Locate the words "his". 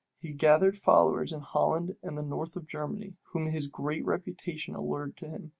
3.45-3.67